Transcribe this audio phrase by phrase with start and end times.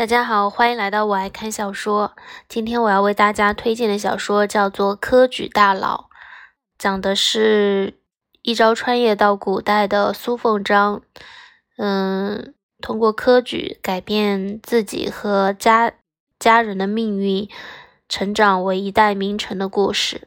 [0.00, 2.16] 大家好，欢迎来到我爱看小说。
[2.48, 6.08] 今天我要为大家推荐的小说叫做《科举大佬》，
[6.78, 8.00] 讲的是
[8.40, 11.02] 一朝穿越到古代的苏凤章，
[11.76, 15.92] 嗯，通过科举改变自己和家
[16.38, 17.46] 家人的命运，
[18.08, 20.26] 成长为一代名臣的故事。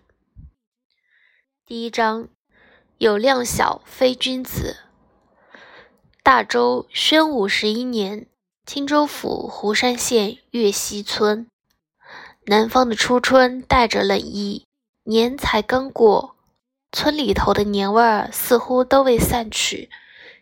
[1.65, 2.27] 第一章，
[2.99, 4.75] 有量小非君子。
[6.21, 8.27] 大周宣武十一年。
[8.65, 11.47] 青州府湖山县岳西村，
[12.45, 14.65] 南方的初春带着冷意，
[15.03, 16.37] 年才刚过，
[16.89, 19.89] 村里头的年味儿似乎都未散去。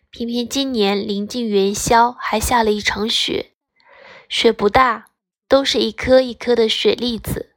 [0.08, 3.50] 偏偏今年临近元宵，还下了一场雪，
[4.28, 5.06] 雪不大，
[5.48, 7.56] 都是一颗一颗的雪粒子。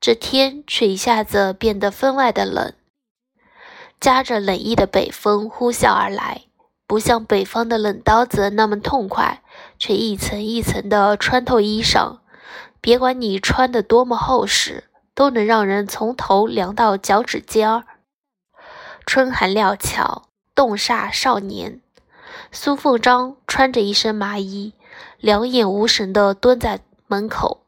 [0.00, 2.72] 这天却一下子变得分外的冷，
[4.00, 6.47] 夹着冷意的北风呼啸而来。
[6.88, 9.42] 不像北方的冷刀子那么痛快，
[9.78, 12.20] 却一层一层的穿透衣裳。
[12.80, 17.84] 别管你穿的多么厚实，都能让人从头凉到脚趾尖儿。
[19.04, 20.22] 春寒料峭，
[20.54, 21.82] 冻煞少年。
[22.50, 24.72] 苏凤章穿着一身麻衣，
[25.18, 27.66] 两眼无神地蹲在门口，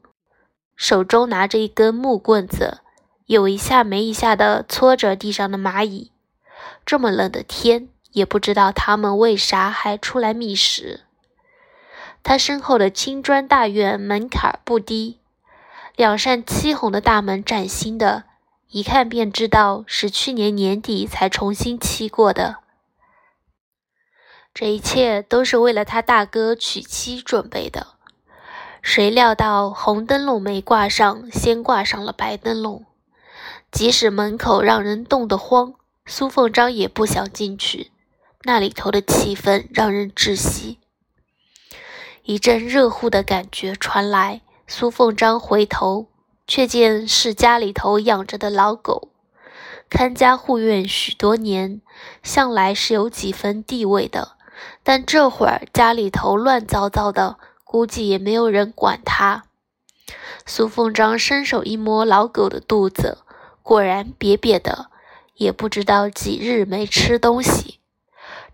[0.74, 2.78] 手中拿着一根木棍子，
[3.26, 6.10] 有一下没一下地搓着地上的蚂蚁。
[6.86, 7.90] 这么冷的天。
[8.12, 11.00] 也不知道他们为啥还出来觅食。
[12.22, 15.20] 他身后的青砖大院门槛不低，
[15.96, 18.24] 两扇漆红的大门崭新的，
[18.68, 22.56] 一看便知道是去年年底才重新漆过的。
[24.52, 27.86] 这一切都是为了他大哥娶妻准备的。
[28.82, 32.84] 谁料到红灯笼没挂上，先挂上了白灯笼。
[33.70, 35.74] 即使门口让人冻得慌，
[36.04, 37.92] 苏凤章也不想进去。
[38.42, 40.78] 那里头的气氛让人窒息，
[42.22, 44.40] 一阵热乎的感觉传来。
[44.66, 46.08] 苏凤章回头，
[46.46, 49.10] 却见是家里头养着的老狗，
[49.90, 51.82] 看家护院许多年，
[52.22, 54.36] 向来是有几分地位的。
[54.82, 59.44] 但这会儿家里头乱糟糟的，估计也没有人管他。
[60.46, 63.18] 苏凤章伸手一摸老狗的肚子，
[63.62, 64.86] 果然瘪瘪的，
[65.34, 67.79] 也不知道几日没吃东西。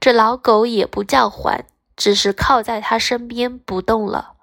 [0.06, 4.34] 这老狗也不叫唤，只是靠在他身边不动了。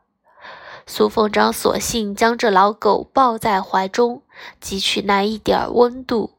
[0.86, 4.24] 苏凤章索性将这老狗抱在怀中，
[4.62, 6.34] 汲取那一点温度，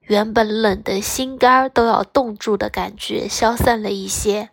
[0.00, 4.48] 原本冷的心肝都要冻住的感觉消散了一些，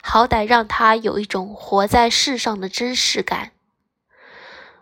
[0.00, 3.50] 好歹让他有一种活在世上的真实感。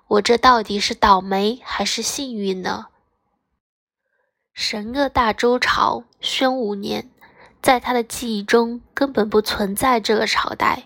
[0.09, 2.89] 我这到底是倒霉还是幸运呢？
[4.53, 7.09] 神恶大周朝宣武年。
[7.65, 10.83] 在他的记忆中根本不存在这个朝代，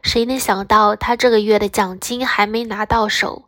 [0.00, 3.42] 谁能想到他这个月的奖金还没拿到手，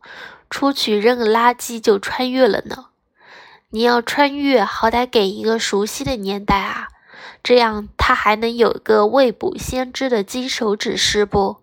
[0.47, 2.89] 出去扔个垃圾就穿越了呢？
[3.71, 6.89] 你要穿越，好歹给一个熟悉的年代啊，
[7.41, 11.57] 这样他还能有个未卜先知的金手指是不？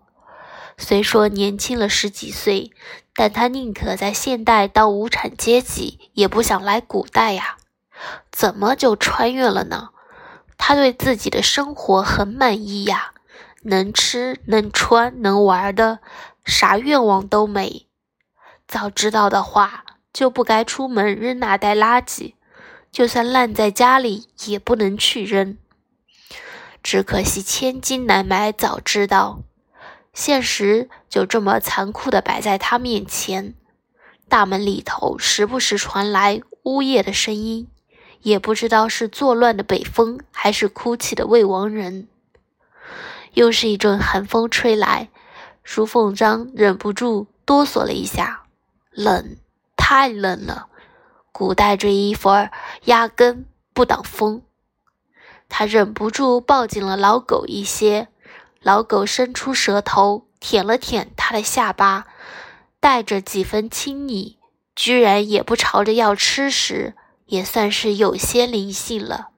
[0.77, 2.73] 虽说年轻了十几岁，
[3.15, 7.55] 但他宁可在现代当无产阶级，也不想来古代呀。
[8.29, 9.91] 怎么就穿越了呢？
[10.59, 13.13] 他对自己的生活很满意呀，
[13.63, 15.99] 能吃能穿能玩的，
[16.45, 17.87] 啥愿望都没。
[18.67, 19.83] 早知道的话，
[20.13, 22.35] 就不该出门扔那袋垃圾，
[22.91, 25.57] 就算烂在家里也不能去扔。
[26.83, 29.39] 只可惜千金难买早知道，
[30.13, 33.55] 现实就这么残酷的摆在他面前。
[34.27, 37.67] 大门里头时不时传来呜咽的声音。
[38.21, 42.07] 也不知道是作乱的北风，还是哭泣的魏王人。
[43.33, 45.09] 又是一阵寒风吹来，
[45.63, 48.43] 舒凤章忍不住哆嗦了一下，
[48.91, 49.37] 冷，
[49.75, 50.67] 太冷了。
[51.31, 52.51] 古代这衣服儿
[52.85, 54.41] 压根不挡风。
[55.47, 58.09] 他忍不住抱紧了老狗一些，
[58.61, 62.07] 老狗伸出舌头舔了舔他的下巴，
[62.79, 64.37] 带着几分亲昵，
[64.75, 66.95] 居然也不朝着要吃时。
[67.29, 69.29] 也算是有些灵性了。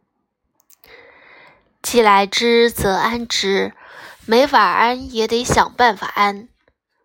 [1.82, 3.74] 既来之则安之，
[4.26, 6.48] 没法安也得想办法安。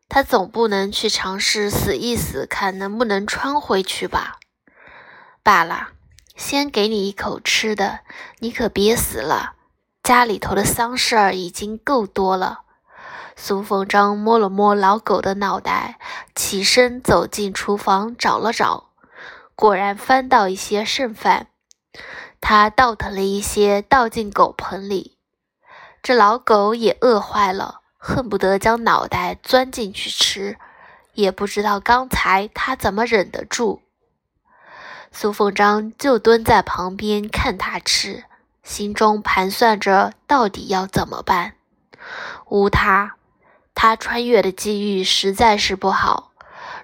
[0.08, 4.38] 他总不能去尝试死一死，看能不能穿回去吧？
[5.42, 5.88] 罢了，
[6.36, 8.00] 先给你一口吃的，
[8.38, 9.54] 你可别死了。
[10.04, 12.60] 家里头的丧事儿已经够多了。
[13.34, 15.98] 苏凤章摸了摸老狗的脑袋，
[16.34, 18.90] 起身走进厨房找了找。
[19.56, 21.46] 果然翻到一些剩饭，
[22.42, 25.16] 他倒腾了一些倒进狗盆里。
[26.02, 30.58] 这老狗也饿坏了，恨不得将脑袋钻进去吃，
[31.14, 33.80] 也不知道刚才他怎么忍得住。
[35.10, 38.24] 苏凤章就蹲在旁边看他吃，
[38.62, 41.54] 心中盘算着到底要怎么办。
[42.50, 43.16] 无他，
[43.74, 46.25] 他穿越的机遇实在是不好。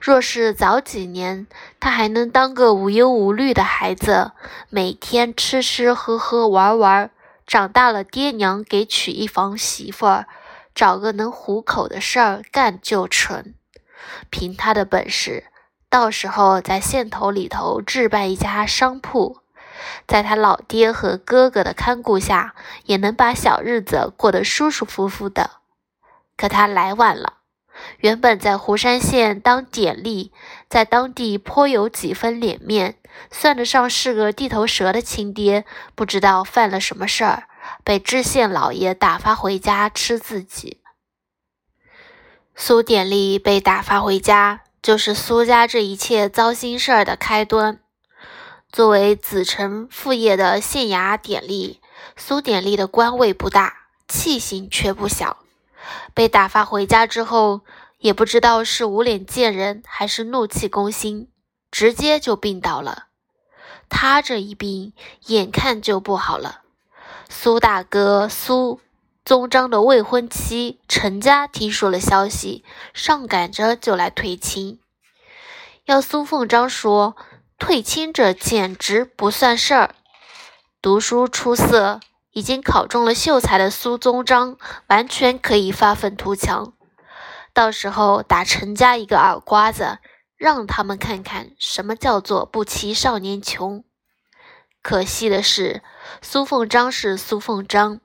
[0.04, 1.46] 若是早几年，
[1.78, 4.32] 他还能当个无忧无虑的孩子，
[4.69, 7.08] 每天吃吃喝喝玩玩。
[7.46, 10.26] 长大了，爹娘给娶一房媳妇儿，
[10.75, 13.54] 找个能糊口的事儿干就成。
[14.28, 15.44] 凭他的本事，
[15.88, 19.38] 到时候在县头里头置办一家商铺，
[20.08, 22.56] 在他老爹和哥哥的看顾下，
[22.87, 25.50] 也能把小日子过得舒舒服服的。
[26.37, 27.34] 可他来晚了。
[27.99, 30.31] 原本在湖山县当典吏，
[30.69, 32.96] 在当地颇有几分脸面。
[33.31, 37.44] 算得上是个地头蛇的亲爹，不知道犯了什么事儿，
[37.84, 40.81] 被知县老爷打发回家吃自己。
[42.55, 47.81] 苏典吏被打发回家，就是苏家这一切糟心事儿的开端。
[48.70, 51.76] 作为子承父业的县衙典吏，
[52.17, 53.75] 苏典吏的官位不大，
[54.08, 55.42] 气性却不小。
[56.14, 57.62] 被打发回家之后，
[57.99, 61.29] 也不知道是无脸见人，还是怒气攻心。
[61.70, 63.06] 直接就病倒了，
[63.88, 64.93] 他这一病
[65.26, 66.61] 眼看就不好了。
[67.31, 68.81] 苏大哥苏
[69.25, 72.62] 宗章的未婚妻陈家听说了消息，
[72.93, 74.81] 上赶着就来退亲。
[75.87, 77.17] 要苏凤章说
[77.58, 79.94] 退亲这简直不算事儿。
[80.82, 82.00] 读书出色，
[82.32, 84.56] 已经考中了秀才的苏宗章，
[84.88, 86.73] 完全可以发愤图强，
[87.52, 89.99] 到时候打陈家一个耳刮子。
[90.37, 93.84] 让他们看看什么叫做不欺少年穷。
[94.82, 95.84] 可惜的是，
[96.20, 98.00] 苏凤章是苏凤章，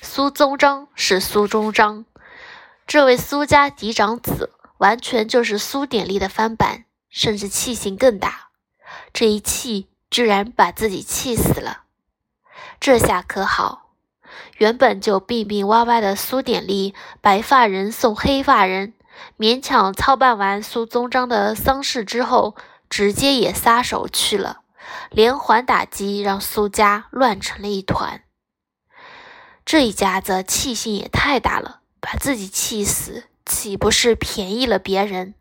[0.00, 2.06] 苏宗章是苏宗章。
[2.86, 8.48] 这位苏家嫡长子完全就是苏典吏的翻版，甚至气性更大。
[9.12, 11.82] 这一气，居然把自己气死了。
[12.82, 13.92] 这下可好，
[14.58, 18.94] 原本就病病歪歪的苏典吏，白发人送黑发人。
[19.38, 22.56] 勉强操办完苏宗章的丧事之后，
[22.90, 24.62] 直接也撒手去了，
[25.10, 28.24] 连环打击让苏家乱成了一团。
[29.64, 35.34] 这一家子气性也太大了，把自己气死，岂不是便宜了别人？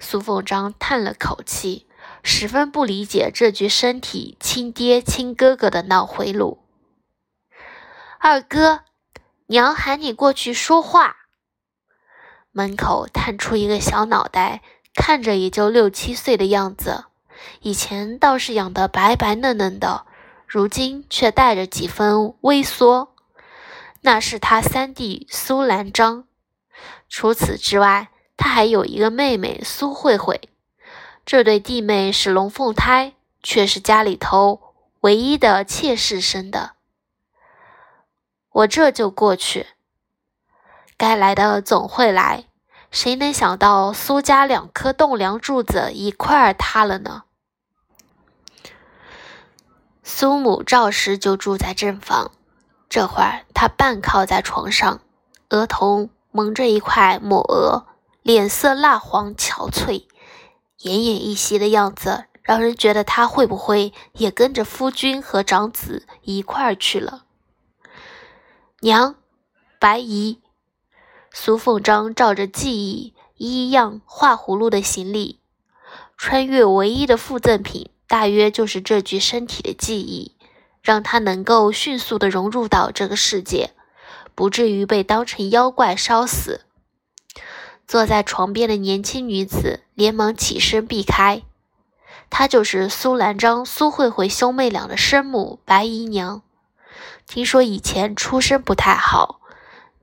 [0.00, 1.86] 苏凤章叹了口气，
[2.22, 6.62] 十分不理解这具身体亲爹亲哥哥的脑回路。
[8.18, 8.80] 二哥，
[9.46, 11.16] 娘喊你过去说话。
[12.52, 14.62] 门口探出一个小脑袋，
[14.94, 17.06] 看着也就六七岁的样子。
[17.60, 20.06] 以前倒是养得白白嫩嫩的，
[20.46, 23.14] 如今却带着几分微缩。
[24.02, 26.28] 那是他三弟苏兰章。
[27.08, 30.51] 除此之外，他还有一个妹妹苏慧慧。
[31.24, 36.72] 这对弟妹是龙凤胎，却是家里头唯一的妾室生的。
[38.50, 39.68] 我这就过去。
[40.96, 42.44] 该来的总会来，
[42.90, 47.22] 谁能想到苏家两颗栋梁柱子一块儿塌了呢？
[50.02, 52.32] 苏母赵氏就住在正房，
[52.88, 55.00] 这会儿她半靠在床上，
[55.48, 57.86] 额头蒙着一块抹额，
[58.22, 60.06] 脸色蜡黄憔悴，
[60.82, 67.24] 奄奄一息的样子，让人觉得他会不会也跟着夫君和长子一块儿去了？
[68.80, 69.14] 娘，
[69.78, 70.40] 白姨。
[71.32, 75.38] 苏凤章照着记忆一样画葫芦的行李，
[76.16, 80.36] 穿越唯一的附赠品，大约就是这具身体的记忆，
[80.82, 83.70] 让他能够迅速的融入到这个世界，
[84.34, 86.62] 不至于被当成妖怪烧死。
[87.86, 91.42] 坐在床边的年轻女子连忙起身避开，
[92.28, 96.42] 她就是苏兰章、苏慧慧兄妹俩的生母白姨娘。
[97.28, 99.38] 听说以前出身不太好。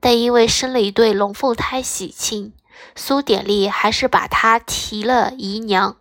[0.00, 2.54] 但因为生了一对龙凤胎喜庆，
[2.96, 5.98] 苏典丽还是把她提了姨娘。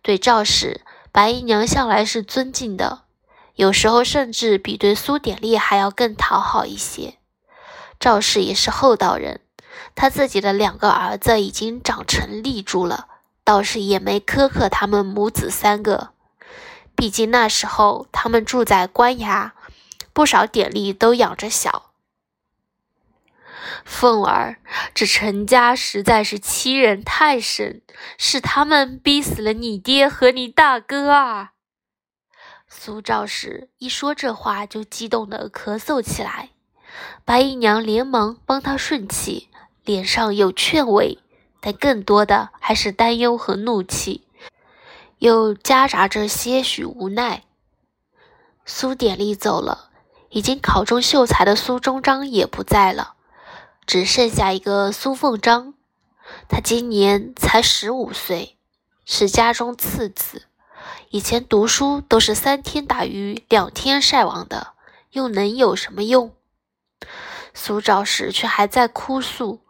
[0.00, 0.80] 对赵氏，
[1.12, 3.02] 白姨娘向来是尊敬的，
[3.56, 7.18] 有时候甚至比对苏典丽还要更讨好一些。
[8.00, 9.42] 赵氏也是厚道人，
[9.94, 13.08] 他自己的两个儿子已经长成立柱了，
[13.44, 16.10] 倒是也没苛刻他们母子三个。
[16.94, 19.50] 毕竟那时候他们住在官衙，
[20.12, 21.90] 不少典吏都养着小。
[23.84, 24.56] 凤儿，
[24.94, 27.82] 这陈家实在是欺人太甚，
[28.16, 31.52] 是他们逼死了你爹和你大哥啊！
[32.68, 36.50] 苏兆时一说这话就激动的咳嗽起来，
[37.24, 39.48] 白姨娘连忙帮他顺气，
[39.86, 41.18] 脸上有劝慰，
[41.60, 44.26] 但更多的还是担忧和怒气，
[45.18, 47.44] 又夹杂着些许无奈。
[48.64, 49.90] 苏典丽走了，
[50.30, 53.14] 已经考中秀才的苏中章也不在了，
[53.86, 55.74] 只剩下一个苏凤章。
[56.48, 58.56] 他今年才十五岁，
[59.04, 60.46] 是家中次子，
[61.10, 64.72] 以前读书都是三天打鱼两天晒网的，
[65.12, 66.34] 又能有什么用？
[67.54, 69.60] 苏兆时却还在哭诉：“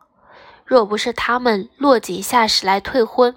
[0.66, 3.36] 若不是他们落井下石来退婚，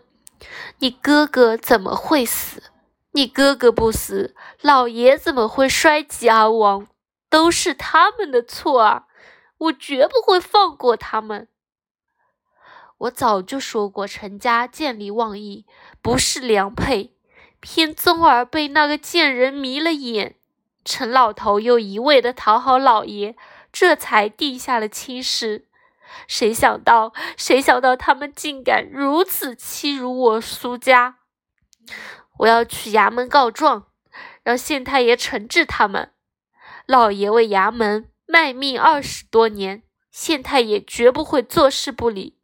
[0.80, 2.64] 你哥哥怎么会死？
[3.12, 6.88] 你哥哥不死，老爷怎么会衰疾而亡？
[7.30, 9.06] 都是他们的错啊！
[9.58, 11.48] 我绝不会放过他们。
[12.98, 15.66] 我早就说过，陈家见利忘义，
[16.02, 17.14] 不是良配，
[17.60, 20.36] 偏宗儿被那个贱人迷了眼，
[20.84, 23.36] 陈老头又一味的讨好老爷。”
[23.72, 25.68] 这才定下了亲事，
[26.28, 31.18] 谁想到，谁想到他们竟敢如此欺辱我苏家！
[32.38, 33.88] 我要去衙门告状，
[34.44, 36.12] 让县太爷惩治他们。
[36.86, 42.38] 老爷为衙门卖命二十多年，县太爷绝不会坐视不理。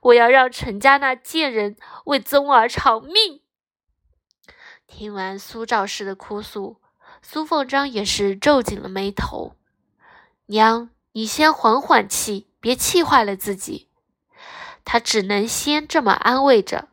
[0.00, 3.40] 我要让陈家那贱人为宗儿偿命！
[4.86, 6.80] 听完苏兆氏的哭诉，
[7.22, 9.56] 苏凤章也是皱紧了眉头。
[10.46, 13.88] 娘，你先缓缓气，别气坏了自己。
[14.86, 16.88] 他只能先这么安慰着。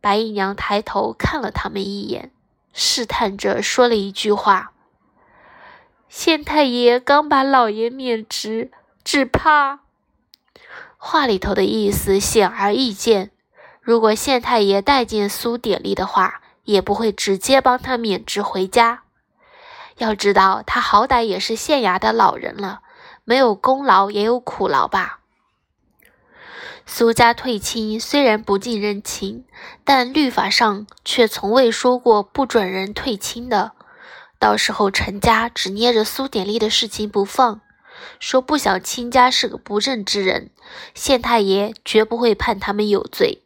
[0.00, 2.32] 白姨娘抬头看了他们一眼，
[2.72, 4.72] 试探着说了一句话
[6.08, 8.70] ：“县太爷刚把老爷免职，
[9.04, 9.80] 只怕……”
[10.96, 13.32] 话里头的意思显而易见。
[13.82, 19.02] 如果县太爷待见苏典丽的话，也不会直接帮他免职回家。
[19.98, 22.80] 要知道，他好歹也是县衙的老人了，
[23.24, 25.20] 没有功劳也有苦劳吧？
[26.86, 29.44] 苏家退亲虽然不近人情，
[29.84, 33.72] 但律法上却从未说过不准人退亲的。
[34.40, 37.60] 到时候陈家只捏着苏典丽的事情不放，
[38.18, 40.50] 说不想亲家是个不正之人，
[40.94, 43.44] 县太爷绝不会判他们有罪。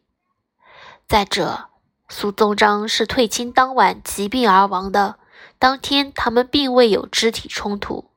[1.07, 1.65] 再者，
[2.09, 5.17] 苏宗章是退亲当晚疾病而亡的。
[5.59, 8.09] 当天，他们并未有肢体冲突。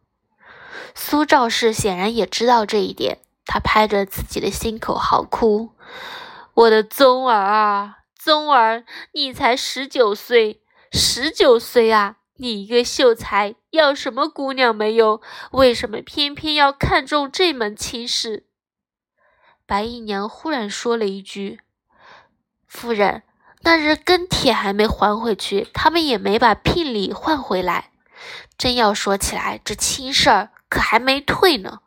[1.01, 5.71] 苏兆氏显然也知道这一点，他拍着自己的心口嚎哭
[6.53, 12.17] ：“我的宗儿啊，宗儿，你才十九岁，十九岁啊！
[12.39, 15.23] 你一个秀才，要什么姑娘没有？
[15.53, 18.47] 为什么偏偏要看中这门亲事？”
[19.67, 21.61] 白姨娘忽然说了一句
[22.67, 23.23] ：“夫人。”
[23.63, 27.93] 那日跟帖还没还回去，他们也没把聘礼换回来。
[28.59, 31.81] 真要说起来，这亲事儿可还没退呢。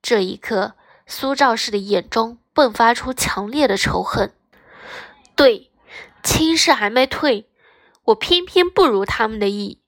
[0.00, 0.74] 这一刻，
[1.06, 4.32] 苏兆氏的眼中迸发出强烈的仇恨。
[5.34, 5.70] 对，
[6.22, 7.48] 亲事还没退，
[8.04, 9.82] 我偏偏不如他们的意，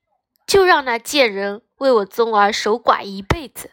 [0.46, 3.70] 就让那贱人为我宗儿守寡一辈子。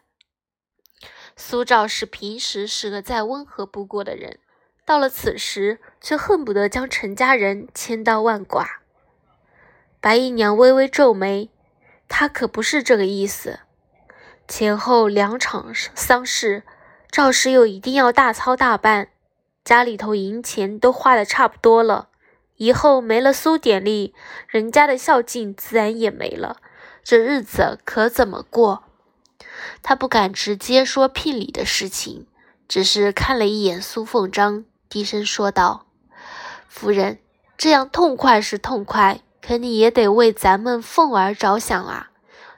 [1.35, 4.39] 苏兆氏平时是个再温和不过的人。
[4.85, 8.65] 到了此时，却恨不得将陈家人千刀万剐。
[9.99, 11.49] 白姨娘微微皱眉，
[12.07, 13.59] 他可不是这个意思。
[14.47, 16.63] 前后两场丧事，
[17.11, 19.09] 赵氏又一定要大操大办，
[19.63, 22.09] 家里头银钱都花的差不多了，
[22.55, 24.13] 以后没了苏典丽，
[24.47, 26.57] 人家的孝敬自然也没了，
[27.03, 28.83] 这日子可怎么过？
[29.83, 32.27] 他不敢直接说聘礼的事情，
[32.67, 34.65] 只是看了一眼苏凤章。
[34.89, 35.87] 低声说道
[36.69, 37.19] ：“夫人，
[37.57, 42.09] 这样痛快是痛快，可你也得为咱们凤儿着想啊！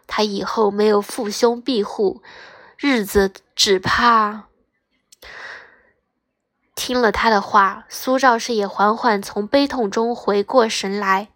[0.07, 2.23] 她以后没有父兄庇护，
[2.77, 4.45] 日子只怕……”
[6.73, 11.29] 听了他的话，苏兆氏也缓缓从悲痛中回过神来。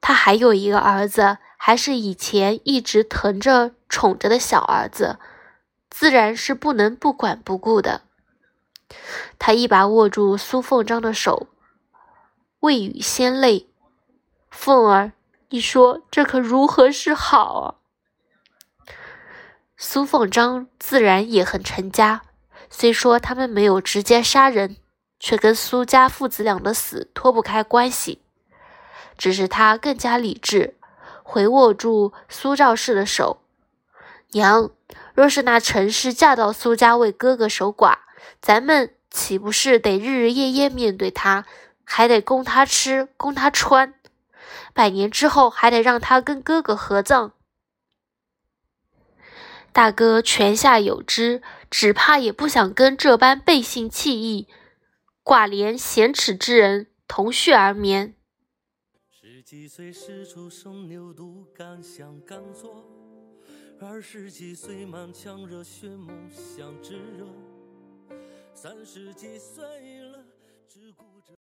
[0.00, 5.18] 他还有一个儿子，还是以前一直疼着、宠着的小儿子，
[5.90, 8.02] 自然是不能不管不顾的。
[9.38, 11.48] 他一把握住苏凤章的手，
[12.60, 13.68] 未语先泪
[14.64, 15.10] ：“凤儿，
[15.48, 17.74] 你说这可如何是好啊？”
[19.76, 22.22] 苏凤章自然也很成家，
[22.70, 24.76] 虽说他们没有直接杀人，
[25.18, 28.22] 却跟苏家父子俩的死脱不开关系。
[29.18, 30.76] 只是他更加理智，
[31.24, 33.42] 回握住苏兆氏的手
[34.30, 34.70] ：“娘，
[35.12, 37.96] 若是那陈氏嫁到苏家为哥哥守寡。”
[38.40, 41.46] 咱们岂不是得日日夜夜面对他，
[41.82, 43.94] 还得供他吃，供他穿，
[44.72, 47.32] 百年之后还得让他跟哥哥合葬？
[49.72, 54.46] 大哥泉下有知，只怕也不想跟这般背信弃义、
[55.22, 58.14] 挂连咸耻之人同穴而眠。
[59.10, 62.84] 十几岁时出生牛犊，敢想敢做；
[63.80, 67.26] 二十几岁满腔热血，梦想炙热；
[68.54, 69.64] 三十几岁
[70.02, 70.24] 了，
[70.68, 71.41] 只顾着。